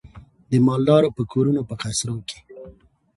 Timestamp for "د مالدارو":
0.51-1.15